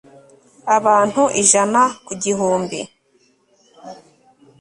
abantu 0.77 1.21
ijana 1.41 1.81
ku 2.05 2.13
gihumbi 2.23 2.79